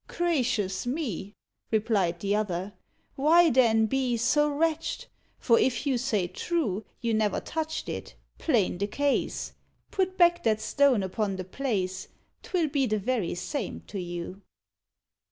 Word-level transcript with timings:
"Gracious 0.07 0.87
me!" 0.87 1.35
Replied 1.69 2.21
the 2.21 2.35
other, 2.35 2.73
"why, 3.15 3.51
then, 3.51 3.85
be 3.85 4.17
So 4.17 4.49
wretched? 4.49 5.05
for 5.37 5.59
if 5.59 5.85
you 5.85 5.99
say 5.99 6.25
true, 6.27 6.83
You 7.01 7.13
never 7.13 7.39
touched 7.39 7.87
it, 7.87 8.15
plain 8.39 8.79
the 8.79 8.87
case; 8.87 9.53
Put 9.91 10.17
back 10.17 10.41
that 10.41 10.59
stone 10.59 11.03
upon 11.03 11.35
the 11.35 11.43
place, 11.45 12.07
'Twill 12.41 12.69
be 12.69 12.87
the 12.87 12.97
very 12.97 13.35
same 13.35 13.81
to 13.89 13.99
you." 13.99 14.41